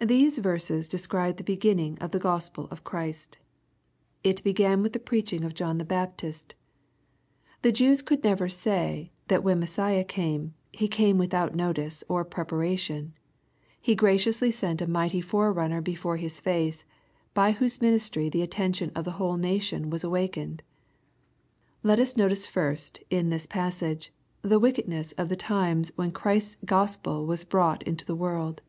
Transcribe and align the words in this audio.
These 0.00 0.38
verses 0.38 0.86
describe 0.86 1.38
the 1.38 1.42
beginning 1.42 1.98
of 1.98 2.12
the 2.12 2.20
Gospel 2.20 2.68
of 2.70 2.84
Christ. 2.84 3.38
It 4.22 4.44
began 4.44 4.80
with 4.80 4.92
the 4.92 5.00
preaching 5.00 5.42
of 5.42 5.54
John 5.54 5.78
the 5.78 5.84
Baptist 5.84 6.54
84 7.62 7.62
EXPOSITOEY 7.62 7.62
THOUGHTS. 7.62 7.62
The 7.62 7.84
Jews 7.84 8.02
could 8.02 8.22
never 8.22 8.48
say, 8.48 9.12
that 9.26 9.42
when 9.42 9.58
Messiah 9.58 10.04
came, 10.04 10.54
He 10.70 10.86
came 10.86 11.18
without 11.18 11.56
notice 11.56 12.04
or 12.08 12.24
preparation. 12.24 13.14
He 13.80 13.96
graciously 13.96 14.52
sent 14.52 14.80
a 14.80 14.86
mighty 14.86 15.20
forerunner 15.20 15.80
before 15.80 16.16
His 16.16 16.38
face, 16.40 16.84
by 17.34 17.50
whose 17.50 17.80
ministry 17.82 18.28
the 18.28 18.42
attention 18.42 18.92
of 18.94 19.04
the 19.04 19.10
whole 19.18 19.36
nation 19.36 19.90
was 19.90 20.04
awakened. 20.04 20.62
Let 21.82 21.98
us 21.98 22.16
notice 22.16 22.46
first, 22.46 23.00
in 23.10 23.30
this 23.30 23.46
passage, 23.48 24.12
the 24.42 24.60
wickedness 24.60 25.10
of 25.18 25.28
the 25.28 25.34
times 25.34 25.90
when 25.96 26.12
Christ's 26.12 26.56
Gospel 26.64 27.26
was 27.26 27.42
brought 27.42 27.82
into 27.82 28.04
the 28.04 28.14
world. 28.14 28.62